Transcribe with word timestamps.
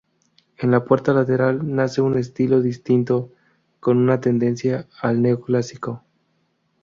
En 0.57 0.71
la 0.71 0.83
puerta 0.83 1.13
lateral 1.13 1.75
nace 1.75 2.01
un 2.01 2.17
estilo 2.17 2.59
distinto, 2.59 3.29
con 3.79 3.97
una 3.99 4.19
tendencia 4.19 4.87
al 4.99 5.21
neoclásico. 5.21 6.03